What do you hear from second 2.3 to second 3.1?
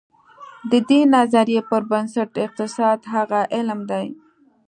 اقتصاد